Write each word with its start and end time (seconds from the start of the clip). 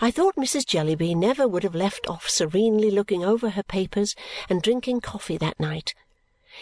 I 0.00 0.12
thought 0.12 0.36
Mrs. 0.36 0.64
Jellyby 0.64 1.16
never 1.16 1.48
would 1.48 1.64
have 1.64 1.74
left 1.74 2.06
off 2.06 2.28
serenely 2.28 2.88
looking 2.88 3.24
over 3.24 3.50
her 3.50 3.64
papers 3.64 4.14
and 4.48 4.62
drinking 4.62 5.00
coffee 5.00 5.36
that 5.38 5.58
night. 5.58 5.92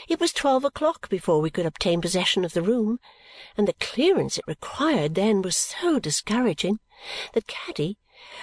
It 0.08 0.18
was 0.18 0.32
twelve 0.32 0.64
o'clock 0.64 1.10
before 1.10 1.42
we 1.42 1.50
could 1.50 1.66
obtain 1.66 2.00
possession 2.00 2.46
of 2.46 2.54
the 2.54 2.62
room, 2.62 2.98
and 3.54 3.68
the 3.68 3.74
clearance 3.74 4.38
it 4.38 4.44
required 4.46 5.14
then 5.14 5.42
was 5.42 5.54
so 5.54 5.98
discouraging 5.98 6.80
that 7.34 7.46
Caddy, 7.46 7.98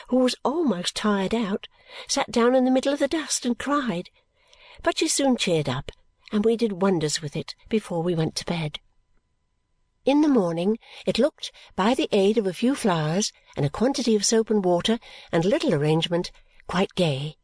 who 0.09 0.17
was 0.17 0.35
almost 0.45 0.95
tired 0.95 1.33
out, 1.33 1.67
sat 2.07 2.31
down 2.31 2.53
in 2.53 2.63
the 2.63 2.71
middle 2.71 2.93
of 2.93 2.99
the 2.99 3.07
dust 3.07 3.47
and 3.47 3.57
cried. 3.57 4.11
But 4.83 4.99
she 4.99 5.07
soon 5.07 5.37
cheered 5.37 5.67
up, 5.67 5.91
and 6.31 6.45
we 6.45 6.55
did 6.55 6.83
wonders 6.83 7.19
with 7.19 7.35
it 7.35 7.55
before 7.67 8.03
we 8.03 8.13
went 8.13 8.35
to 8.35 8.45
bed. 8.45 8.79
In 10.05 10.19
the 10.19 10.27
morning 10.27 10.79
it 11.05 11.17
looked, 11.17 11.53
by 11.77 11.93
the 11.93 12.09
aid 12.11 12.37
of 12.37 12.45
a 12.45 12.51
few 12.51 12.75
flowers 12.75 13.31
and 13.55 13.65
a 13.65 13.69
quantity 13.69 14.17
of 14.17 14.25
soap 14.25 14.49
and 14.49 14.63
water 14.63 14.99
and 15.31 15.45
a 15.45 15.47
little 15.47 15.73
arrangement, 15.73 16.29
quite 16.67 16.93
gay. 16.95 17.37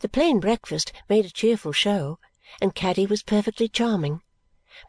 The 0.00 0.08
plain 0.08 0.40
breakfast 0.40 0.92
made 1.08 1.24
a 1.24 1.30
cheerful 1.30 1.70
show, 1.70 2.18
and 2.60 2.74
Caddy 2.74 3.06
was 3.06 3.22
perfectly 3.22 3.68
charming. 3.68 4.22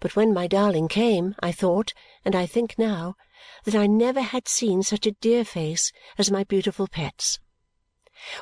But 0.01 0.15
when 0.15 0.33
my 0.33 0.47
darling 0.47 0.87
came, 0.87 1.35
I 1.41 1.51
thought, 1.51 1.93
and 2.23 2.35
I 2.35 2.47
think 2.47 2.79
now, 2.79 3.13
that 3.65 3.75
I 3.75 3.85
never 3.85 4.21
had 4.21 4.47
seen 4.47 4.81
such 4.81 5.05
a 5.05 5.11
dear 5.11 5.45
face 5.45 5.91
as 6.17 6.31
my 6.31 6.43
beautiful 6.43 6.87
pet's. 6.87 7.39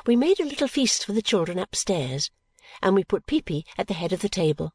We 0.06 0.16
made 0.16 0.40
a 0.40 0.46
little 0.46 0.68
feast 0.68 1.04
for 1.04 1.12
the 1.12 1.20
children 1.20 1.58
upstairs, 1.58 2.30
and 2.80 2.94
we 2.94 3.04
put 3.04 3.26
Peepy 3.26 3.66
at 3.76 3.88
the 3.88 3.94
head 3.94 4.14
of 4.14 4.22
the 4.22 4.30
table, 4.30 4.72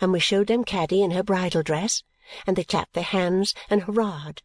and 0.00 0.10
we 0.10 0.18
showed 0.18 0.48
them 0.48 0.64
Caddy 0.64 1.02
in 1.04 1.12
her 1.12 1.22
bridal 1.22 1.62
dress 1.62 2.02
and 2.46 2.54
they 2.56 2.62
clapped 2.62 2.92
their 2.92 3.02
hands 3.02 3.52
and 3.68 3.82
hurrahed, 3.82 4.42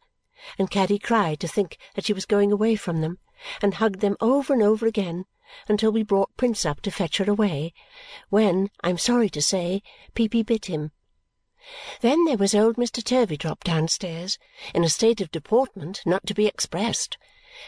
and 0.58 0.72
Caddy 0.72 0.98
cried 0.98 1.40
to 1.40 1.48
think 1.48 1.78
that 1.94 2.06
she 2.06 2.14
was 2.14 2.26
going 2.26 2.52
away 2.52 2.76
from 2.76 3.02
them, 3.02 3.20
and 3.62 3.76
hugged 3.76 4.00
them 4.00 4.18
over 4.20 4.52
and 4.52 4.64
over 4.64 4.88
again 4.88 5.26
until 5.68 5.92
we 5.92 6.02
brought 6.02 6.36
Prince 6.38 6.66
up 6.66 6.82
to 6.82 6.90
fetch 6.90 7.18
her 7.18 7.30
away, 7.30 7.76
when, 8.30 8.72
I 8.84 8.90
am 8.90 8.98
sorry 8.98 9.30
to 9.30 9.44
say, 9.44 9.84
Peepy 10.16 10.42
bit 10.42 10.66
him. 10.66 10.92
Then 12.02 12.26
there 12.26 12.38
was 12.38 12.56
old 12.56 12.78
Mr. 12.78 13.04
Turveydrop 13.04 13.64
downstairs, 13.64 14.40
in 14.74 14.84
a 14.84 14.90
state 14.90 15.22
of 15.22 15.30
deportment 15.30 16.02
not 16.04 16.26
to 16.26 16.34
be 16.34 16.48
expressed, 16.48 17.18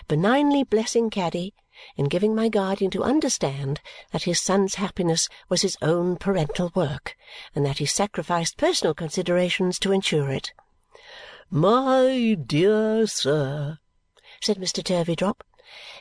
benignly 0.08 0.64
blessing 0.64 1.10
Caddy 1.10 1.54
and 1.98 2.10
giving 2.10 2.36
my 2.36 2.50
guardian 2.50 2.92
to 2.92 3.04
understand 3.04 3.80
that 4.12 4.24
his 4.24 4.40
son's 4.40 4.76
happiness 4.76 5.30
was 5.48 5.62
his 5.62 5.78
own 5.82 6.18
parental 6.18 6.72
work 6.76 7.16
and 7.56 7.66
that 7.66 7.78
he 7.78 7.86
sacrificed 7.86 8.58
personal 8.58 8.94
considerations 8.94 9.80
to 9.80 9.92
ensure 9.92 10.30
it. 10.30 10.52
"My 11.50 12.36
dear 12.46 13.08
sir," 13.08 13.80
said 14.42 14.58
Mr. 14.58 14.84
Turveydrop, 14.84 15.44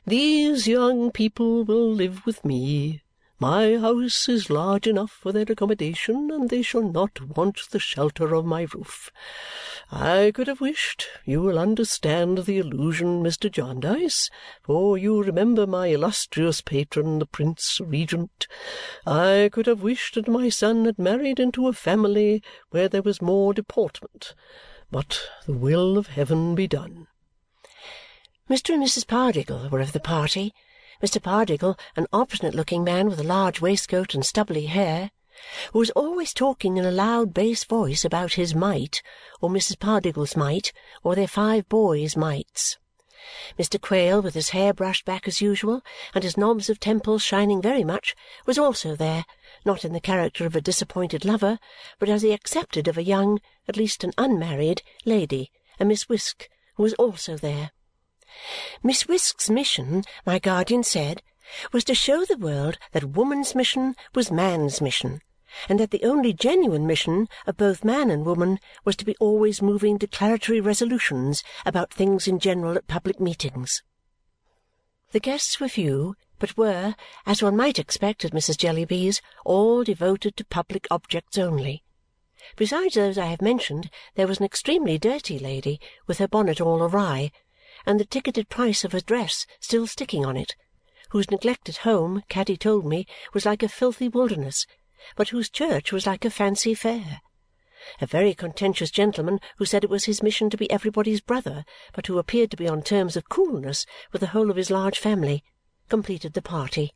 "these 0.06 0.66
young 0.66 1.10
people 1.10 1.64
will 1.64 1.92
live 1.92 2.26
with 2.26 2.44
me. 2.44 3.02
My 3.40 3.76
house 3.76 4.28
is 4.28 4.50
large 4.50 4.88
enough 4.88 5.12
for 5.12 5.30
their 5.30 5.46
accommodation, 5.48 6.28
and 6.32 6.50
they 6.50 6.60
shall 6.60 6.82
not 6.82 7.20
want 7.36 7.70
the 7.70 7.78
shelter 7.78 8.34
of 8.34 8.44
my 8.44 8.66
roof. 8.74 9.12
I 9.92 10.32
could 10.34 10.48
have 10.48 10.60
wished 10.60 11.06
you 11.24 11.42
will 11.42 11.56
understand 11.56 12.38
the 12.38 12.58
allusion, 12.58 13.22
Mr. 13.22 13.48
Jarndyce, 13.48 14.28
for 14.60 14.98
you 14.98 15.22
remember 15.22 15.68
my 15.68 15.86
illustrious 15.86 16.60
patron, 16.62 17.20
the 17.20 17.26
Prince 17.26 17.80
Regent 17.80 18.48
I 19.06 19.50
could 19.52 19.66
have 19.66 19.84
wished 19.84 20.16
that 20.16 20.26
my 20.26 20.48
son 20.48 20.84
had 20.86 20.98
married 20.98 21.38
into 21.38 21.68
a 21.68 21.72
family 21.72 22.42
where 22.70 22.88
there 22.88 23.02
was 23.02 23.22
more 23.22 23.54
deportment. 23.54 24.34
But 24.90 25.22
the 25.46 25.52
will 25.52 25.96
of 25.96 26.08
heaven 26.08 26.56
be 26.56 26.66
done!" 26.66 27.06
Mr. 28.50 28.74
and 28.74 28.82
Mrs. 28.82 29.06
Pardiggle 29.06 29.68
were 29.70 29.80
of 29.80 29.92
the 29.92 30.00
party 30.00 30.52
Mr. 31.02 31.22
Pardiggle, 31.22 31.78
an 31.94 32.08
obstinate-looking 32.12 32.82
man 32.82 33.08
with 33.08 33.20
a 33.20 33.24
large 33.24 33.60
waistcoat 33.60 34.14
and 34.14 34.26
stubbly 34.26 34.66
hair, 34.66 35.12
who 35.72 35.78
was 35.78 35.90
always 35.90 36.34
talking 36.34 36.76
in 36.76 36.84
a 36.84 36.90
loud 36.90 37.32
bass 37.32 37.62
voice 37.62 38.04
about 38.04 38.32
his 38.32 38.52
mite, 38.52 39.00
or 39.40 39.48
Mrs. 39.48 39.78
Pardiggle's 39.78 40.34
mite, 40.36 40.72
or 41.04 41.14
their 41.14 41.28
five 41.28 41.68
boys' 41.68 42.16
mites. 42.16 42.78
Mr. 43.56 43.80
Quale, 43.80 44.20
with 44.20 44.34
his 44.34 44.50
hair 44.50 44.74
brushed 44.74 45.04
back 45.04 45.28
as 45.28 45.40
usual 45.40 45.82
and 46.14 46.24
his 46.24 46.36
knobs 46.36 46.68
of 46.68 46.80
temples 46.80 47.22
shining 47.22 47.62
very 47.62 47.84
much, 47.84 48.16
was 48.44 48.58
also 48.58 48.96
there, 48.96 49.24
not 49.64 49.84
in 49.84 49.92
the 49.92 50.00
character 50.00 50.46
of 50.46 50.56
a 50.56 50.60
disappointed 50.60 51.24
lover, 51.24 51.60
but 52.00 52.08
as 52.08 52.22
the 52.22 52.32
accepted 52.32 52.88
of 52.88 52.98
a 52.98 53.04
young 53.04 53.40
(at 53.68 53.76
least 53.76 54.02
an 54.02 54.12
unmarried) 54.18 54.82
lady, 55.04 55.52
a 55.78 55.84
Miss 55.84 56.08
Wisk, 56.08 56.48
who 56.74 56.82
was 56.82 56.94
also 56.94 57.36
there. 57.36 57.70
Miss 58.82 59.06
Wisk's 59.08 59.48
mission, 59.48 60.04
my 60.26 60.38
guardian 60.38 60.82
said, 60.82 61.22
was 61.72 61.84
to 61.84 61.94
show 61.94 62.24
the 62.24 62.36
world 62.36 62.78
that 62.92 63.16
woman's 63.16 63.54
mission 63.54 63.94
was 64.14 64.30
man's 64.30 64.80
mission 64.80 65.20
and 65.68 65.80
that 65.80 65.90
the 65.90 66.04
only 66.04 66.32
genuine 66.32 66.86
mission 66.86 67.28
of 67.46 67.56
both 67.56 67.84
man 67.84 68.10
and 68.10 68.26
woman 68.26 68.58
was 68.84 68.96
to 68.96 69.04
be 69.04 69.16
always 69.18 69.62
moving 69.62 69.96
declaratory 69.96 70.60
resolutions 70.60 71.42
about 71.64 71.92
things 71.92 72.28
in 72.28 72.38
general 72.38 72.76
at 72.76 72.86
public 72.86 73.18
meetings. 73.18 73.82
The 75.12 75.20
guests 75.20 75.58
were 75.58 75.68
few, 75.68 76.16
but 76.38 76.56
were, 76.56 76.94
as 77.26 77.42
one 77.42 77.56
might 77.56 77.78
expect 77.78 78.24
at 78.24 78.32
Mrs. 78.32 78.58
Jellyby's, 78.58 79.22
all 79.44 79.82
devoted 79.84 80.36
to 80.36 80.44
public 80.44 80.86
objects 80.90 81.38
only. 81.38 81.82
Besides 82.56 82.94
those 82.94 83.18
I 83.18 83.26
have 83.26 83.42
mentioned, 83.42 83.90
there 84.14 84.26
was 84.26 84.38
an 84.38 84.44
extremely 84.44 84.98
dirty 84.98 85.38
lady, 85.38 85.80
with 86.06 86.18
her 86.18 86.28
bonnet 86.28 86.60
all 86.60 86.82
awry 86.82 87.32
and 87.88 87.98
the 87.98 88.04
ticketed 88.04 88.50
price 88.50 88.84
of 88.84 88.92
her 88.92 89.00
dress 89.00 89.46
still 89.60 89.86
sticking 89.86 90.26
on 90.26 90.36
it, 90.36 90.54
whose 91.08 91.30
neglected 91.30 91.78
home, 91.78 92.22
Caddy 92.28 92.54
told 92.54 92.84
me, 92.84 93.06
was 93.32 93.46
like 93.46 93.62
a 93.62 93.68
filthy 93.68 94.08
wilderness, 94.08 94.66
but 95.16 95.30
whose 95.30 95.48
church 95.48 95.90
was 95.90 96.06
like 96.06 96.26
a 96.26 96.30
fancy 96.30 96.74
fair. 96.74 97.22
A 98.02 98.06
very 98.06 98.34
contentious 98.34 98.90
gentleman 98.90 99.40
who 99.56 99.64
said 99.64 99.84
it 99.84 99.90
was 99.90 100.04
his 100.04 100.22
mission 100.22 100.50
to 100.50 100.58
be 100.58 100.70
everybody's 100.70 101.22
brother, 101.22 101.64
but 101.94 102.06
who 102.06 102.18
appeared 102.18 102.50
to 102.50 102.58
be 102.58 102.68
on 102.68 102.82
terms 102.82 103.16
of 103.16 103.30
coolness 103.30 103.86
with 104.12 104.20
the 104.20 104.28
whole 104.28 104.50
of 104.50 104.56
his 104.56 104.70
large 104.70 104.98
family, 104.98 105.42
completed 105.88 106.34
the 106.34 106.42
party. 106.42 106.92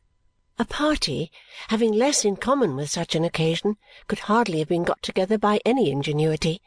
A 0.59 0.65
party 0.65 1.31
having 1.69 1.93
less 1.93 2.23
in 2.23 2.35
common 2.35 2.75
with 2.75 2.91
such 2.91 3.15
an 3.15 3.23
occasion 3.23 3.77
could 4.07 4.19
hardly 4.19 4.59
have 4.59 4.69
been 4.69 4.83
got 4.83 5.01
together 5.01 5.39
by 5.39 5.59
any 5.65 5.89
ingenuity. 5.89 6.61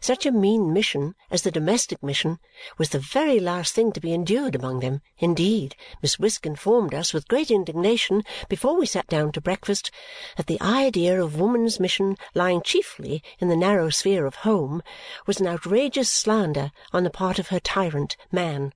Such 0.00 0.26
a 0.26 0.30
mean 0.30 0.72
mission 0.72 1.14
as 1.30 1.42
the 1.42 1.50
domestic 1.50 2.02
mission 2.02 2.40
was 2.76 2.90
the 2.90 2.98
very 2.98 3.40
last 3.40 3.74
thing 3.74 3.90
to 3.92 4.00
be 4.00 4.12
endured 4.12 4.54
among 4.54 4.80
them. 4.80 5.00
Indeed, 5.18 5.76
Miss 6.02 6.18
Wisk 6.18 6.44
informed 6.44 6.92
us 6.92 7.14
with 7.14 7.26
great 7.26 7.50
indignation 7.50 8.22
before 8.48 8.76
we 8.76 8.84
sat 8.84 9.06
down 9.06 9.32
to 9.32 9.40
breakfast 9.40 9.90
that 10.36 10.46
the 10.46 10.60
idea 10.60 11.22
of 11.22 11.40
woman's 11.40 11.80
mission 11.80 12.16
lying 12.34 12.60
chiefly 12.60 13.22
in 13.38 13.48
the 13.48 13.56
narrow 13.56 13.88
sphere 13.88 14.26
of 14.26 14.34
home 14.36 14.82
was 15.26 15.40
an 15.40 15.46
outrageous 15.46 16.10
slander 16.10 16.70
on 16.92 17.04
the 17.04 17.10
part 17.10 17.38
of 17.38 17.48
her 17.48 17.60
tyrant, 17.60 18.16
man. 18.30 18.74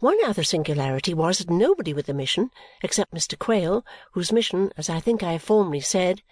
One 0.00 0.16
other 0.24 0.44
singularity 0.44 1.12
was 1.12 1.38
that 1.38 1.50
nobody 1.50 1.92
with 1.92 2.08
a 2.08 2.14
mission, 2.14 2.50
except 2.82 3.12
Mr. 3.12 3.38
Quale, 3.38 3.84
whose 4.12 4.32
mission, 4.32 4.72
as 4.76 4.88
I 4.88 5.00
think 5.00 5.22
I 5.22 5.32
have 5.32 5.42
formerly 5.42 5.80
said, 5.80 6.22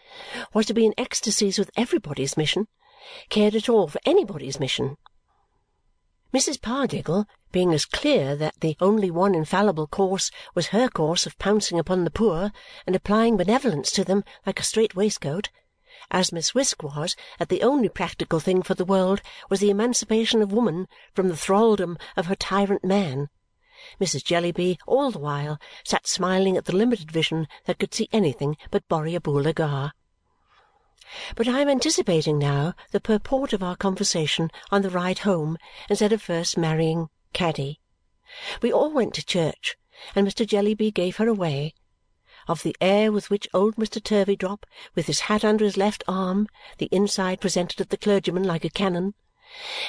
was 0.55 0.67
to 0.67 0.75
be 0.75 0.87
in 0.87 0.95
ecstasies 0.97 1.59
with 1.59 1.71
everybody's 1.77 2.37
mission, 2.37 2.69
cared 3.29 3.55
at 3.55 3.69
all 3.69 3.89
for 3.89 4.01
anybody's 4.05 4.61
mission. 4.61 4.97
Mrs. 6.35 6.61
Pardiggle, 6.61 7.27
being 7.53 7.73
as 7.73 7.85
clear 7.85 8.37
that 8.37 8.61
the 8.61 8.77
only 8.81 9.11
one 9.11 9.35
infallible 9.35 9.87
course 9.87 10.31
was 10.55 10.69
her 10.69 10.89
course 10.89 11.25
of 11.27 11.39
pouncing 11.39 11.79
upon 11.79 12.05
the 12.05 12.11
poor 12.11 12.53
and 12.87 12.97
applying 12.97 13.37
benevolence 13.37 13.91
to 13.93 14.05
them 14.05 14.25
like 14.45 14.61
a 14.61 14.65
strait 14.65 14.95
waistcoat, 14.95 15.51
as 16.11 16.33
Miss 16.33 16.55
Wisk 16.55 16.83
was 16.83 17.17
that 17.39 17.49
the 17.49 17.63
only 17.63 17.89
practical 17.89 18.41
thing 18.41 18.63
for 18.63 18.75
the 18.75 18.85
world 18.85 19.23
was 19.49 19.61
the 19.61 19.71
emancipation 19.71 20.43
of 20.43 20.53
woman 20.53 20.89
from 21.15 21.29
the 21.29 21.37
thraldom 21.37 21.97
of 22.17 22.27
her 22.27 22.35
tyrant 22.35 22.85
man, 22.85 23.29
Mrs. 24.01 24.25
Jellyby 24.25 24.79
all 24.87 25.11
the 25.11 25.19
while 25.19 25.61
sat 25.85 26.07
smiling 26.07 26.57
at 26.57 26.65
the 26.65 26.75
limited 26.75 27.11
vision 27.11 27.47
that 27.67 27.79
could 27.79 27.95
see 27.95 28.09
anything 28.13 28.57
but 28.71 28.89
Borrioboola 28.89 29.55
Gha. 29.55 29.93
But 31.35 31.47
I 31.47 31.61
am 31.61 31.69
anticipating 31.69 32.39
now 32.39 32.75
the 32.91 33.01
purport 33.01 33.53
of 33.53 33.63
our 33.63 33.77
conversation 33.77 34.51
on 34.71 34.81
the 34.81 34.89
ride 34.89 35.19
home 35.19 35.59
instead 35.91 36.11
of 36.11 36.23
first 36.23 36.57
marrying 36.57 37.11
Caddy. 37.35 37.81
We 38.63 38.73
all 38.73 38.91
went 38.91 39.13
to 39.15 39.27
church, 39.27 39.77
and 40.15 40.27
Mr. 40.27 40.47
Jellyby 40.47 40.91
gave 40.91 41.17
her 41.17 41.29
away. 41.29 41.75
Of 42.49 42.63
the 42.63 42.75
air 42.81 43.13
with 43.13 43.29
which 43.29 43.47
old 43.53 43.77
Mr. 43.77 44.03
Turveydrop, 44.03 44.65
with 44.95 45.07
his 45.07 45.21
hat 45.21 45.45
under 45.45 45.67
his 45.67 45.77
left 45.77 46.03
arm, 46.09 46.49
the 46.79 46.89
inside 46.91 47.43
presented 47.43 47.79
at 47.81 47.91
the 47.91 47.99
clergyman 47.99 48.45
like 48.45 48.65
a 48.65 48.71
cannon, 48.71 49.13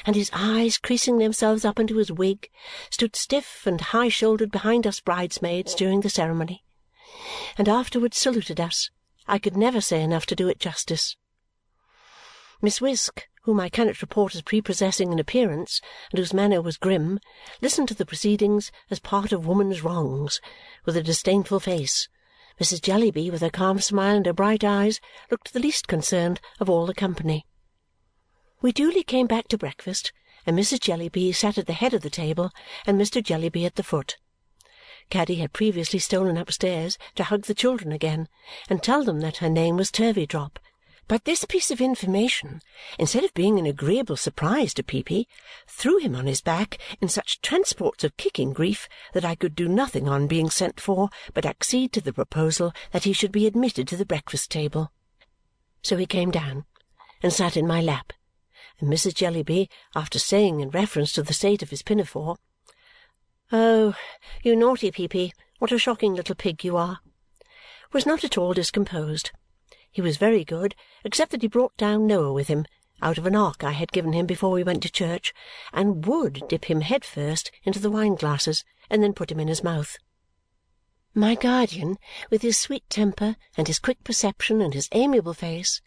and 0.05 0.15
his 0.15 0.29
eyes 0.33 0.77
creasing 0.77 1.19
themselves 1.19 1.63
up 1.63 1.79
into 1.79 1.95
his 1.95 2.11
wig, 2.11 2.49
stood 2.89 3.15
stiff 3.15 3.65
and 3.65 3.79
high-shouldered 3.79 4.51
behind 4.51 4.85
us 4.85 4.99
bridesmaids 4.99 5.73
during 5.73 6.01
the 6.01 6.09
ceremony, 6.09 6.65
and 7.57 7.69
afterwards 7.69 8.17
saluted 8.17 8.59
us 8.59 8.89
I 9.27 9.39
could 9.39 9.57
never 9.57 9.81
say 9.81 10.01
enough 10.01 10.25
to 10.27 10.35
do 10.35 10.47
it 10.47 10.59
justice. 10.59 11.15
Miss 12.61 12.81
Wisk, 12.81 13.27
whom 13.43 13.59
I 13.59 13.69
cannot 13.69 14.01
report 14.01 14.35
as 14.35 14.41
prepossessing 14.41 15.11
in 15.11 15.19
appearance 15.19 15.79
and 16.11 16.19
whose 16.19 16.33
manner 16.33 16.61
was 16.61 16.77
grim, 16.77 17.19
listened 17.61 17.87
to 17.89 17.93
the 17.93 18.05
proceedings 18.05 18.71
as 18.89 18.99
part 18.99 19.31
of 19.31 19.45
woman's 19.45 19.83
wrongs, 19.83 20.41
with 20.85 20.97
a 20.97 21.03
disdainful 21.03 21.59
face. 21.59 22.09
Mrs. 22.59 22.81
Jellyby, 22.81 23.29
with 23.29 23.41
her 23.41 23.49
calm 23.49 23.79
smile 23.79 24.15
and 24.15 24.25
her 24.25 24.33
bright 24.33 24.63
eyes, 24.63 24.99
looked 25.29 25.53
the 25.53 25.59
least 25.59 25.87
concerned 25.87 26.41
of 26.59 26.69
all 26.69 26.85
the 26.85 26.93
company. 26.93 27.45
We 28.61 28.71
duly 28.71 29.03
came 29.03 29.27
back 29.27 29.47
to 29.49 29.57
breakfast, 29.57 30.11
and 30.45 30.57
Mrs. 30.57 30.79
Jellyby 30.79 31.31
sat 31.31 31.57
at 31.57 31.67
the 31.67 31.73
head 31.73 31.93
of 31.93 32.01
the 32.01 32.09
table 32.09 32.51
and 32.85 32.99
Mr. 32.99 33.21
Jellyby 33.21 33.65
at 33.65 33.75
the 33.75 33.83
foot. 33.83 34.17
Caddy 35.09 35.35
had 35.35 35.53
previously 35.53 35.99
stolen 35.99 36.37
upstairs 36.37 36.97
to 37.15 37.23
hug 37.25 37.43
the 37.43 37.53
children 37.53 37.91
again 37.91 38.27
and 38.69 38.81
tell 38.83 39.03
them 39.03 39.19
that 39.21 39.37
her 39.37 39.49
name 39.49 39.77
was 39.77 39.91
Turveydrop 39.91 40.57
but 41.07 41.23
this 41.23 41.45
piece 41.45 41.71
of 41.71 41.79
information, 41.79 42.61
instead 42.99 43.23
of 43.23 43.33
being 43.33 43.57
an 43.57 43.65
agreeable 43.65 44.17
surprise 44.17 44.73
to 44.73 44.83
Peepy, 44.83 45.27
threw 45.65 45.99
him 45.99 46.15
on 46.15 46.25
his 46.25 46.41
back 46.41 46.77
in 46.99 47.07
such 47.07 47.41
transports 47.41 48.03
of 48.03 48.17
kicking 48.17 48.51
grief 48.51 48.89
that 49.13 49.23
I 49.23 49.35
could 49.35 49.55
do 49.55 49.69
nothing 49.69 50.09
on 50.09 50.27
being 50.27 50.49
sent 50.49 50.81
for 50.81 51.09
but 51.33 51.45
accede 51.45 51.93
to 51.93 52.01
the 52.01 52.11
proposal 52.11 52.73
that 52.91 53.05
he 53.05 53.13
should 53.13 53.31
be 53.31 53.47
admitted 53.47 53.87
to 53.87 53.95
the 53.95 54.05
breakfast 54.05 54.51
table. 54.51 54.91
So 55.81 55.95
he 55.95 56.05
came 56.05 56.29
down 56.29 56.65
and 57.23 57.31
sat 57.31 57.55
in 57.55 57.65
my 57.65 57.81
lap, 57.81 58.11
and 58.79 58.91
Mrs. 58.91 59.13
Jellyby, 59.13 59.69
after 59.95 60.19
saying 60.19 60.59
in 60.59 60.69
reference 60.71 61.13
to 61.13 61.23
the 61.23 61.33
state 61.33 61.63
of 61.63 61.69
his 61.69 61.83
pinafore, 61.83 62.35
"Oh, 63.49 63.95
you 64.43 64.57
naughty 64.57 64.91
Peepy, 64.91 65.31
what 65.59 65.71
a 65.71 65.79
shocking 65.79 66.13
little 66.13 66.35
pig 66.35 66.65
you 66.65 66.75
are!" 66.75 66.99
was 67.93 68.05
not 68.05 68.25
at 68.25 68.37
all 68.37 68.53
discomposed. 68.53 69.31
He 69.89 70.01
was 70.01 70.17
very 70.17 70.43
good, 70.43 70.75
except 71.05 71.31
that 71.31 71.41
he 71.41 71.47
brought 71.47 71.77
down 71.77 72.05
Noah 72.05 72.33
with 72.33 72.49
him, 72.49 72.65
out 73.01 73.17
of 73.17 73.25
an 73.25 73.37
ark 73.37 73.63
I 73.63 73.71
had 73.71 73.93
given 73.93 74.11
him 74.11 74.25
before 74.25 74.51
we 74.51 74.65
went 74.65 74.83
to 74.83 74.89
church, 74.89 75.33
and 75.71 76.05
would 76.05 76.45
dip 76.49 76.65
him 76.65 76.81
head 76.81 77.05
first 77.05 77.49
into 77.63 77.79
the 77.79 77.89
wine 77.89 78.15
glasses 78.15 78.65
and 78.89 79.01
then 79.01 79.13
put 79.13 79.31
him 79.31 79.39
in 79.39 79.47
his 79.47 79.63
mouth. 79.63 79.97
My 81.13 81.33
guardian, 81.35 81.97
with 82.29 82.41
his 82.41 82.59
sweet 82.59 82.89
temper 82.89 83.37
and 83.55 83.69
his 83.69 83.79
quick 83.79 84.03
perception 84.03 84.59
and 84.59 84.73
his 84.73 84.89
amiable 84.91 85.33
face, 85.33 85.79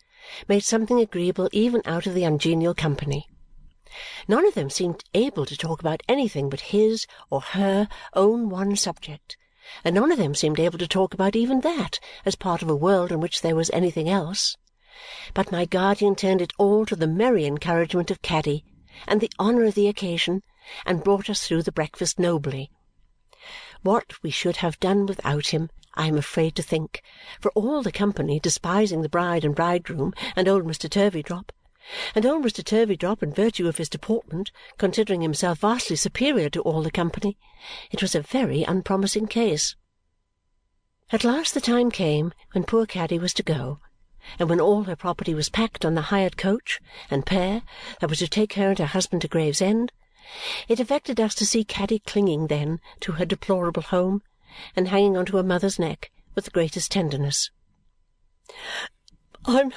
made 0.49 0.65
something 0.65 0.99
agreeable 0.99 1.51
even 1.53 1.83
out 1.85 2.07
of 2.07 2.15
the 2.15 2.25
ungenial 2.25 2.73
company. 2.73 3.29
None 4.29 4.47
of 4.47 4.55
them 4.55 4.71
seemed 4.71 5.05
able 5.15 5.47
to 5.47 5.57
talk 5.57 5.81
about 5.81 6.03
anything 6.09 6.49
but 6.49 6.61
his 6.73 7.07
or 7.29 7.41
her 7.41 7.89
own 8.15 8.49
one 8.49 8.77
subject 8.77 9.37
and 9.85 9.95
none 9.95 10.11
of 10.11 10.19
them 10.19 10.35
seemed 10.35 10.59
able 10.59 10.79
to 10.79 10.89
talk 10.89 11.15
about 11.15 11.37
even 11.37 11.61
that 11.61 12.01
as 12.25 12.35
part 12.35 12.61
of 12.61 12.69
a 12.69 12.75
world 12.75 13.13
in 13.13 13.21
which 13.21 13.41
there 13.41 13.55
was 13.55 13.71
anything 13.71 14.09
else. 14.09 14.57
But 15.33 15.53
my 15.53 15.65
guardian 15.65 16.17
turned 16.17 16.43
it 16.43 16.53
all 16.59 16.85
to 16.87 16.97
the 16.97 17.07
merry 17.07 17.45
encouragement 17.45 18.11
of 18.11 18.23
Caddy 18.23 18.65
and 19.07 19.21
the 19.21 19.31
honour 19.39 19.65
of 19.65 19.75
the 19.75 19.87
occasion 19.87 20.43
and 20.85 21.05
brought 21.05 21.31
us 21.31 21.47
through 21.47 21.63
the 21.63 21.73
breakfast 21.73 22.19
nobly. 22.19 22.71
What 23.83 24.23
we 24.23 24.31
should 24.31 24.57
have 24.57 24.81
done 24.81 25.07
without 25.07 25.49
him 25.49 25.71
I 25.95 26.07
am 26.07 26.17
afraid 26.17 26.57
to 26.57 26.63
think, 26.63 27.03
for 27.41 27.51
all 27.53 27.83
the 27.83 27.93
company 27.93 28.41
despising 28.41 29.03
the 29.03 29.09
bride 29.09 29.45
and 29.45 29.55
bridegroom 29.55 30.15
and 30.35 30.49
old 30.49 30.65
Mr. 30.65 30.89
Turveydrop 30.89 31.53
and 32.15 32.27
old 32.27 32.45
Mr. 32.45 32.63
Turveydrop, 32.63 33.23
in 33.23 33.33
virtue 33.33 33.69
of 33.69 33.79
his 33.79 33.89
deportment, 33.89 34.51
considering 34.79 35.21
himself 35.21 35.61
vastly 35.61 35.97
superior 35.97 36.51
to 36.51 36.61
all 36.63 36.83
the 36.83 36.91
company, 36.91 37.39
it 37.91 38.03
was 38.03 38.15
a 38.15 38.21
very 38.21 38.63
unpromising 38.63 39.27
case. 39.27 39.77
At 41.13 41.25
last 41.25 41.55
the 41.55 41.61
time 41.61 41.91
came 41.91 42.33
when 42.53 42.65
poor 42.65 42.87
Caddy 42.87 43.19
was 43.19 43.35
to 43.35 43.43
go, 43.43 43.81
and 44.39 44.49
when 44.49 44.61
all 44.61 44.85
her 44.85 44.95
property 44.95 45.35
was 45.35 45.49
packed 45.49 45.85
on 45.85 45.95
the 45.95 46.03
hired 46.03 46.37
coach 46.37 46.81
and 47.11 47.27
pair 47.27 47.63
that 48.01 48.11
was 48.11 48.21
to 48.21 48.29
take 48.29 48.53
her 48.55 48.69
and 48.69 48.79
her 48.79 48.87
husband 48.87 49.23
to 49.23 49.29
Gravesend. 49.29 49.93
It 50.69 50.79
affected 50.79 51.19
us 51.19 51.35
to 51.37 51.47
see 51.47 51.65
Caddy 51.65 51.99
clinging 51.99 52.47
then 52.47 52.81
to 53.01 53.13
her 53.13 53.25
deplorable 53.25 53.83
home 53.83 54.23
and 54.77 54.89
hanging 54.89 55.17
on 55.17 55.27
to 55.27 55.39
her 55.39 55.43
mother's 55.43 55.79
neck 55.79 56.13
with 56.35 56.45
the 56.45 56.51
greatest 56.51 56.93
tenderness. 56.93 57.51
"I'm 59.47 59.73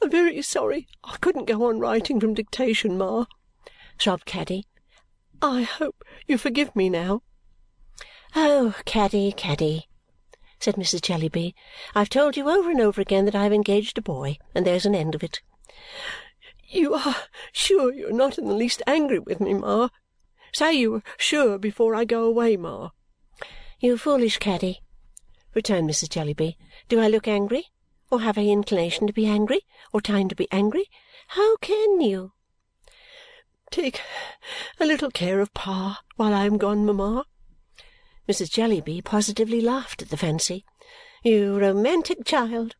I'm 0.00 0.10
very 0.10 0.40
sorry 0.40 0.88
I 1.04 1.18
couldn't 1.18 1.44
go 1.44 1.68
on 1.68 1.78
writing 1.78 2.18
from 2.20 2.32
dictation, 2.32 2.96
Ma," 2.96 3.26
sobbed 3.98 4.24
Caddy. 4.24 4.66
"I 5.42 5.60
hope 5.60 6.02
you 6.26 6.38
forgive 6.38 6.74
me 6.74 6.88
now." 6.88 7.20
"Oh, 8.34 8.74
Caddy, 8.86 9.30
Caddy!" 9.30 9.86
said 10.58 10.76
Mrs. 10.76 11.02
Jellyby. 11.02 11.54
"I've 11.94 12.08
told 12.08 12.34
you 12.34 12.48
over 12.48 12.70
and 12.70 12.80
over 12.80 13.02
again 13.02 13.26
that 13.26 13.34
I 13.34 13.42
have 13.42 13.52
engaged 13.52 13.98
a 13.98 14.00
boy, 14.00 14.38
and 14.54 14.66
there's 14.66 14.86
an 14.86 14.94
end 14.94 15.14
of 15.14 15.22
it." 15.22 15.42
"You 16.70 16.94
are 16.94 17.28
sure 17.52 17.92
you 17.92 18.08
are 18.08 18.12
not 18.12 18.38
in 18.38 18.46
the 18.46 18.54
least 18.54 18.80
angry 18.86 19.18
with 19.18 19.38
me, 19.38 19.52
Ma? 19.52 19.90
Say 20.50 20.72
you 20.72 20.94
are 20.94 21.02
sure 21.18 21.58
before 21.58 21.94
I 21.94 22.06
go 22.06 22.24
away, 22.24 22.56
Ma." 22.56 22.88
"You 23.80 23.98
foolish 23.98 24.38
Caddy," 24.38 24.80
returned 25.52 25.90
Mrs. 25.90 26.08
Jellyby. 26.08 26.56
"Do 26.88 27.00
I 27.00 27.08
look 27.08 27.28
angry? 27.28 27.66
Or 28.10 28.20
have 28.20 28.38
any 28.38 28.50
inclination 28.52 29.06
to 29.06 29.12
be 29.12 29.26
angry, 29.26 29.66
or 29.92 30.00
time 30.00 30.28
to 30.28 30.34
be 30.34 30.48
angry? 30.50 30.88
How 31.28 31.56
can 31.58 32.00
you?" 32.00 32.32
"Take 33.70 34.00
a 34.80 34.86
little 34.86 35.10
care 35.10 35.40
of 35.40 35.52
Pa 35.52 36.02
while 36.16 36.32
I 36.32 36.46
am 36.46 36.56
gone, 36.56 36.86
mamma." 36.86 37.24
Mrs. 38.28 38.50
Jellyby 38.50 39.02
positively 39.02 39.60
laughed 39.60 40.02
at 40.02 40.08
the 40.08 40.16
fancy. 40.16 40.64
"You 41.22 41.58
romantic 41.58 42.24
child!" 42.24 42.76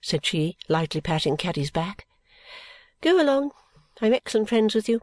said 0.00 0.24
she, 0.24 0.56
lightly 0.68 1.00
patting 1.00 1.36
Caddy's 1.36 1.70
back. 1.70 2.06
"Go 3.00 3.20
along. 3.20 3.52
I 4.00 4.06
am 4.06 4.14
excellent 4.14 4.48
friends 4.48 4.74
with 4.74 4.88
you. 4.88 5.00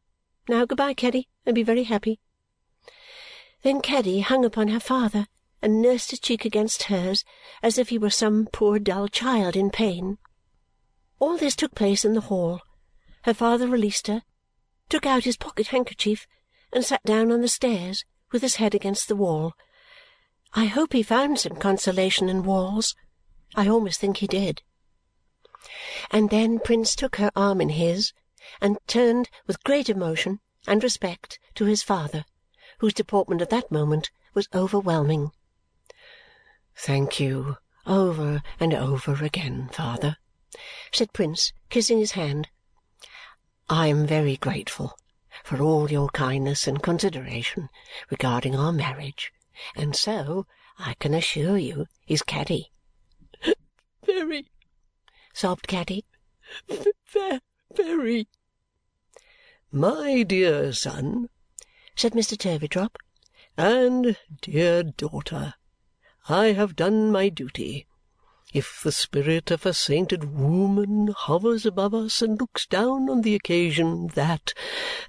Now 0.48 0.66
good-bye, 0.66 0.94
Caddy, 0.94 1.28
and 1.46 1.54
be 1.54 1.64
very 1.64 1.84
happy." 1.84 2.20
Then 3.64 3.82
Caddy 3.82 4.22
hung 4.22 4.46
upon 4.46 4.70
her 4.70 4.80
father 4.80 5.28
and 5.62 5.82
nursed 5.82 6.12
his 6.12 6.20
cheek 6.20 6.46
against 6.46 6.84
hers 6.84 7.24
as 7.64 7.78
if 7.78 7.90
he 7.90 7.98
were 7.98 8.10
some 8.10 8.48
poor 8.52 8.80
dull 8.80 9.08
child 9.08 9.56
in 9.56 9.70
pain. 9.70 10.18
All 11.20 11.38
this 11.38 11.56
took 11.56 11.74
place 11.74 12.06
in 12.06 12.14
the 12.14 12.22
hall. 12.22 12.62
Her 13.24 13.34
father 13.34 13.68
released 13.68 14.08
her, 14.08 14.22
took 14.90 15.06
out 15.06 15.24
his 15.24 15.38
pocket-handkerchief, 15.38 16.28
and 16.72 16.86
sat 16.86 17.04
down 17.04 17.32
on 17.32 17.42
the 17.42 17.48
stairs 17.48 18.06
with 18.32 18.42
his 18.42 18.56
head 18.56 18.76
against 18.76 19.08
the 19.08 19.16
wall. 19.16 19.54
I 20.54 20.66
hope 20.66 20.94
he 20.94 21.04
found 21.04 21.40
some 21.40 21.56
consolation 21.56 22.30
in 22.30 22.44
walls. 22.44 22.96
I 23.56 23.68
almost 23.68 24.00
think 24.00 24.18
he 24.18 24.28
did. 24.28 24.62
And 26.12 26.30
then 26.30 26.60
Prince 26.60 26.96
took 26.96 27.18
her 27.18 27.32
arm 27.36 27.62
in 27.62 27.70
his 27.70 28.14
and 28.62 28.78
turned 28.88 29.30
with 29.46 29.64
great 29.64 29.90
emotion 29.90 30.40
and 30.68 30.84
respect 30.84 31.40
to 31.56 31.66
his 31.66 31.84
father, 31.84 32.26
whose 32.80 32.94
deportment 32.94 33.42
at 33.42 33.50
that 33.50 33.72
moment 33.72 34.12
was 34.34 34.48
overwhelming. 34.54 35.32
"Thank 36.80 37.20
you 37.20 37.58
over 37.88 38.44
and 38.60 38.72
over 38.72 39.26
again, 39.26 39.68
father," 39.70 40.18
said 40.92 41.12
Prince, 41.12 41.52
kissing 41.72 41.98
his 41.98 42.12
hand. 42.12 42.50
"I 43.68 43.88
am 43.88 44.06
very 44.06 44.38
grateful 44.38 44.96
for 45.44 45.60
all 45.60 45.90
your 45.90 46.10
kindness 46.10 46.68
and 46.68 46.84
consideration 46.84 47.70
regarding 48.12 48.56
our 48.56 48.72
marriage, 48.72 49.34
and 49.76 49.96
so, 49.96 50.46
I 50.78 50.94
can 51.00 51.16
assure 51.16 51.58
you, 51.58 51.88
is 52.08 52.22
Caddy." 52.22 52.72
"Very," 54.06 54.48
sobbed 55.34 55.68
Caddy. 55.68 56.06
"Very." 57.74 58.28
"My 59.72 60.22
dear 60.22 60.72
son," 60.74 61.30
said 61.96 62.14
Mr. 62.14 62.38
Turveydrop, 62.38 62.98
"and 63.58 64.16
dear 64.42 64.84
daughter. 64.84 65.56
I 66.30 66.48
have 66.48 66.76
done 66.76 67.12
my 67.12 67.30
duty. 67.30 67.88
If 68.54 68.82
the 68.84 68.92
spirit 68.92 69.50
of 69.50 69.66
a 69.66 69.74
sainted 69.74 70.26
woman 70.38 71.08
hovers 71.08 71.66
above 71.66 71.94
us 71.94 72.22
and 72.22 72.38
looks 72.38 72.66
down 72.66 73.10
on 73.10 73.22
the 73.22 73.34
occasion, 73.34 74.08
that, 74.16 74.54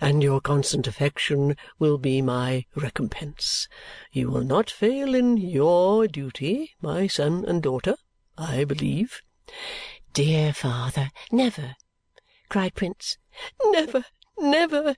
and 0.01 0.23
your 0.23 0.41
constant 0.41 0.87
affection, 0.87 1.57
will 1.79 1.99
be 1.99 2.23
my 2.23 2.67
recompense. 2.77 3.67
You 4.13 4.31
will 4.31 4.45
not 4.45 4.71
fail 4.71 5.15
in 5.15 5.37
YOUR 5.37 6.07
duty, 6.07 6.77
my 6.81 7.09
son 7.09 7.45
and 7.45 7.63
daughter, 7.63 7.97
I 8.37 8.63
believe." 8.65 9.23
"Dear 10.13 10.53
father, 10.53 11.11
never!" 11.33 11.75
cried 12.49 12.75
Prince. 12.75 13.19
"Never, 13.65 14.05
never, 14.37 14.95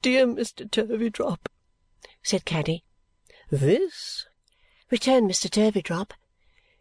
dear 0.00 0.26
Mr. 0.26 0.70
Turveydrop," 0.70 1.48
said 2.22 2.44
Caddy. 2.44 2.84
"This 3.50 4.26
returned 4.90 5.30
Mr. 5.30 5.50
Turveydrop, 5.50 6.12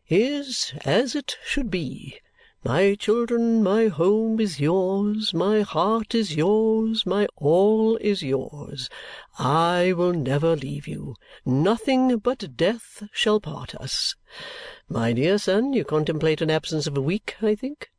is 0.07 0.73
as 0.85 1.15
it 1.15 1.37
should 1.45 1.69
be. 1.69 2.19
My 2.63 2.95
children, 2.95 3.61
my 3.63 3.87
home 3.87 4.39
is 4.39 4.59
yours, 4.59 5.33
my 5.33 5.61
heart 5.61 6.15
is 6.15 6.35
yours, 6.35 7.05
my 7.05 7.27
all 7.35 7.97
is 7.97 8.23
yours. 8.23 8.89
I 9.37 9.93
will 9.93 10.13
never 10.13 10.55
leave 10.55 10.87
you. 10.87 11.15
Nothing 11.45 12.17
but 12.17 12.57
death 12.57 13.03
shall 13.13 13.39
part 13.39 13.75
us. 13.75 14.15
My 14.89 15.13
dear 15.13 15.37
son, 15.37 15.73
you 15.73 15.83
contemplate 15.83 16.41
an 16.41 16.49
absence 16.49 16.87
of 16.87 16.97
a 16.97 17.01
week, 17.01 17.35
I 17.41 17.55
think?" 17.55 17.89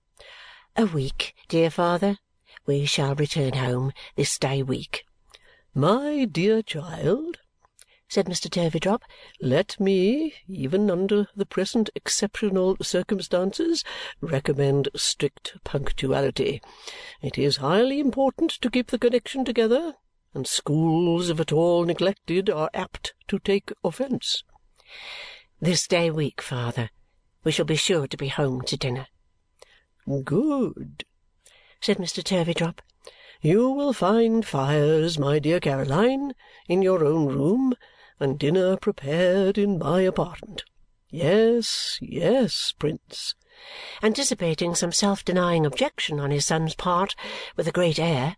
"A 0.77 0.87
week, 0.87 1.35
dear 1.49 1.71
father," 1.71 2.19
we 2.67 2.85
shall 2.85 3.15
return 3.15 3.55
home 3.55 3.93
this 4.17 4.38
day 4.38 4.62
week. 4.62 5.05
My 5.75 6.25
dear 6.25 6.62
child, 6.62 7.38
said 8.09 8.25
Mr. 8.25 8.49
Turveydrop, 8.49 9.03
let 9.41 9.79
me, 9.79 10.35
even 10.49 10.91
under 10.91 11.29
the 11.37 11.45
present 11.45 11.91
exceptional 11.95 12.77
circumstances, 12.81 13.85
recommend 14.23 14.88
strict 14.97 15.57
punctuality. 15.62 16.62
It 17.21 17.37
is 17.37 17.59
highly 17.59 18.00
important 18.00 18.53
to 18.62 18.71
keep 18.71 18.91
the 18.91 18.99
connexion 18.99 19.45
together, 19.45 19.95
and 20.33 20.47
schools, 20.47 21.29
if 21.29 21.38
at 21.38 21.53
all 21.53 21.85
neglected, 21.85 22.49
are 22.49 22.71
apt 22.73 23.12
to 23.29 23.38
take 23.38 23.73
offence. 23.85 24.43
This 25.61 25.87
day 25.87 26.11
week, 26.11 26.41
father. 26.41 26.91
We 27.45 27.53
shall 27.53 27.67
be 27.67 27.77
sure 27.77 28.07
to 28.07 28.17
be 28.17 28.29
home 28.29 28.62
to 28.62 28.77
dinner. 28.77 29.07
Good, 30.25 31.05
said 31.81 31.99
Mr. 31.99 32.23
Turveydrop. 32.23 32.79
You 33.43 33.71
will 33.71 33.93
find 33.93 34.47
fires, 34.47 35.19
my 35.19 35.38
dear 35.38 35.61
Caroline, 35.61 36.33
in 36.69 36.83
your 36.83 37.05
own 37.05 37.27
room, 37.27 37.75
and 38.21 38.39
dinner 38.39 38.77
prepared 38.77 39.57
in 39.57 39.79
my 39.79 40.01
apartment. 40.01 40.65
Yes, 41.11 41.99
yes, 42.03 42.73
Prince!" 42.79 43.35
Anticipating 44.03 44.75
some 44.75 44.93
self-denying 44.93 45.65
objection 45.65 46.21
on 46.21 46.31
his 46.31 46.45
son's 46.45 46.75
part 46.75 47.15
with 47.57 47.67
a 47.67 47.73
great 47.73 47.99
air. 47.99 48.37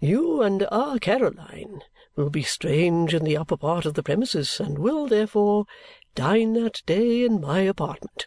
"You 0.00 0.42
and 0.42 0.66
our 0.70 0.98
Caroline 0.98 1.82
will 2.14 2.30
be 2.30 2.42
strange 2.42 3.14
in 3.14 3.24
the 3.24 3.36
upper 3.36 3.56
part 3.56 3.86
of 3.86 3.94
the 3.94 4.02
premises 4.02 4.60
and 4.60 4.78
will, 4.78 5.06
therefore, 5.06 5.66
dine 6.14 6.52
that 6.54 6.82
day 6.86 7.24
in 7.24 7.40
my 7.40 7.60
apartment. 7.60 8.26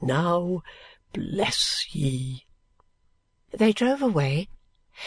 Now, 0.00 0.62
bless 1.12 1.94
ye!" 1.94 2.46
They 3.50 3.72
drove 3.72 4.02
away, 4.02 4.48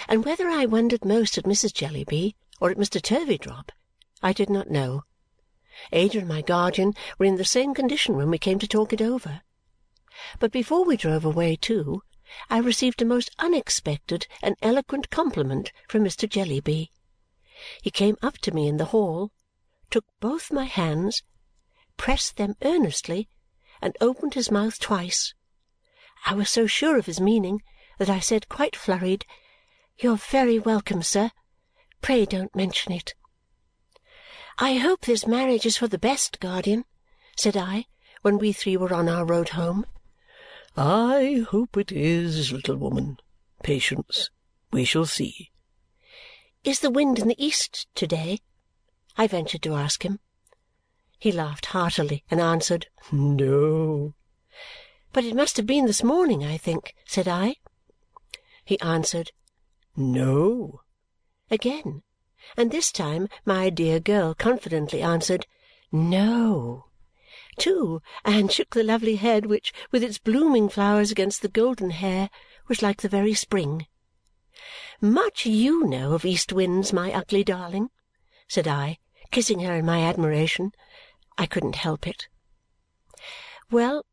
and 0.08 0.24
whether 0.24 0.48
I 0.48 0.66
wondered 0.66 1.04
most 1.04 1.38
at 1.38 1.46
Mrs. 1.46 1.74
Jellyby 1.74 2.36
or 2.62 2.72
at 2.72 2.78
Mr. 2.78 3.02
Turveydrop 3.02 3.72
I 4.24 4.34
did 4.34 4.50
not 4.50 4.72
know. 4.72 5.04
Ada 5.92 6.20
and 6.20 6.28
my 6.28 6.42
guardian 6.42 6.94
were 7.18 7.26
in 7.26 7.36
the 7.36 7.46
same 7.46 7.74
condition 7.74 8.16
when 8.16 8.30
we 8.30 8.38
came 8.38 8.60
to 8.60 8.68
talk 8.68 8.94
it 8.94 9.02
over. 9.02 9.42
But 10.40 10.52
before 10.52 10.84
we 10.84 10.98
drove 10.98 11.26
away 11.26 11.56
too, 11.56 12.02
I 12.50 12.58
received 12.58 13.02
a 13.02 13.06
most 13.06 13.30
unexpected 13.40 14.28
and 14.42 14.56
eloquent 14.62 15.10
compliment 15.10 15.72
from 15.88 16.04
Mr. 16.04 16.28
Jellyby. 16.28 16.92
He 17.82 17.92
came 17.92 18.18
up 18.22 18.38
to 18.40 18.52
me 18.52 18.68
in 18.68 18.78
the 18.78 18.86
hall, 18.86 19.32
took 19.90 20.06
both 20.20 20.52
my 20.52 20.66
hands, 20.66 21.24
pressed 21.96 22.38
them 22.38 22.56
earnestly, 22.64 23.30
and 23.82 23.96
opened 24.02 24.34
his 24.34 24.52
mouth 24.52 24.80
twice. 24.80 25.34
I 26.26 26.34
was 26.34 26.50
so 26.50 26.68
sure 26.68 26.98
of 26.98 27.06
his 27.06 27.22
meaning 27.22 27.62
that 27.98 28.10
I 28.10 28.20
said, 28.20 28.50
quite 28.50 28.76
flurried, 28.76 29.26
"You 29.98 30.14
are 30.14 30.18
very 30.18 30.60
welcome, 30.60 31.02
sir. 31.04 31.32
Pray 32.02 32.26
don't 32.26 32.56
mention 32.56 32.92
it." 32.92 33.16
"I 34.60 34.78
hope 34.78 35.02
this 35.02 35.28
marriage 35.28 35.68
is 35.68 35.78
for 35.78 35.88
the 35.88 36.00
best, 36.00 36.40
guardian," 36.40 36.86
said 37.36 37.56
I 37.56 37.86
when 38.24 38.40
we 38.40 38.52
three 38.52 38.76
were 38.76 38.92
on 38.92 39.08
our 39.08 39.24
road 39.24 39.50
home. 39.50 39.86
"I 40.76 41.46
hope 41.48 41.78
it 41.78 41.92
is, 41.92 42.52
little 42.52 42.76
woman. 42.76 43.20
Patience. 43.62 44.32
We 44.72 44.84
shall 44.84 45.06
see." 45.06 45.52
"Is 46.64 46.80
the 46.80 46.90
wind 46.90 47.20
in 47.20 47.28
the 47.28 47.44
east 47.46 47.86
to 47.94 48.08
day?" 48.08 48.40
I 49.16 49.28
ventured 49.28 49.62
to 49.62 49.76
ask 49.76 50.04
him. 50.04 50.22
He 51.20 51.32
laughed 51.32 51.68
heartily 51.68 52.24
and 52.32 52.42
answered, 52.42 52.88
"No." 53.12 54.16
"But 55.14 55.24
it 55.24 55.36
must 55.36 55.58
have 55.58 55.68
been 55.68 55.86
this 55.86 56.02
morning, 56.02 56.44
I 56.44 56.58
think," 56.58 56.96
said 57.06 57.28
I. 57.28 57.58
He 58.66 58.80
answered, 58.80 59.32
"No," 59.96 60.82
again 61.52 62.02
and 62.56 62.72
this 62.72 62.92
time 62.92 63.28
my 63.46 63.70
dear 63.70 64.00
girl 64.00 64.34
confidently 64.34 65.02
answered 65.02 65.48
no. 65.92 66.86
Too 67.58 68.02
and 68.24 68.52
shook 68.52 68.76
the 68.76 68.84
lovely 68.84 69.16
head 69.16 69.46
which 69.46 69.74
with 69.92 70.04
its 70.04 70.20
blooming 70.20 70.70
flowers 70.70 71.12
against 71.12 71.42
the 71.42 71.48
golden 71.48 71.90
hair 71.90 72.30
was 72.68 72.82
like 72.82 73.02
the 73.02 73.10
very 73.10 73.34
spring. 73.34 73.88
Much 75.02 75.46
you 75.46 75.86
know 75.86 76.14
of 76.14 76.26
east 76.26 76.54
winds 76.54 76.94
my 76.94 77.12
ugly 77.12 77.44
darling 77.44 77.90
said 78.48 78.68
i 78.68 78.98
kissing 79.32 79.62
her 79.62 79.76
in 79.76 79.86
my 79.86 80.02
admiration. 80.02 80.72
I 81.38 81.46
couldn't 81.46 81.76
help 81.76 82.08
it. 82.08 82.28
Well 83.72 84.06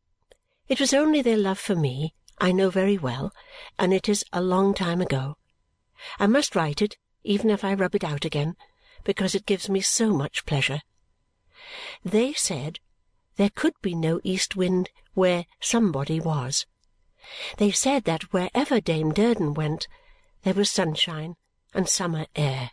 it 0.67 0.79
was 0.79 0.93
only 0.93 1.21
their 1.21 1.37
love 1.37 1.59
for 1.59 1.75
me 1.75 2.15
i 2.39 2.51
know 2.51 2.69
very 2.69 2.97
well 2.97 3.31
and 3.77 3.93
it 3.93 4.09
is 4.09 4.25
a 4.33 4.41
long 4.41 4.73
time 4.73 5.01
ago. 5.01 5.37
I 6.19 6.27
must 6.27 6.55
write 6.55 6.81
it 6.81 6.97
even 7.25 7.49
if 7.49 7.63
I 7.63 7.73
rub 7.73 7.95
it 7.95 8.03
out 8.03 8.23
again, 8.23 8.55
because 9.03 9.35
it 9.35 9.45
gives 9.45 9.69
me 9.69 9.81
so 9.81 10.11
much 10.11 10.45
pleasure. 10.45 10.81
They 12.03 12.33
said 12.33 12.79
there 13.35 13.49
could 13.49 13.73
be 13.81 13.95
no 13.95 14.21
east 14.23 14.55
wind 14.55 14.89
where 15.13 15.45
somebody 15.59 16.19
was. 16.19 16.65
They 17.57 17.71
said 17.71 18.03
that 18.05 18.31
wherever 18.33 18.79
Dame 18.79 19.11
Durden 19.11 19.53
went, 19.53 19.87
there 20.43 20.53
was 20.53 20.69
sunshine 20.69 21.35
and 21.73 21.89
summer 21.89 22.27
air. 22.35 22.71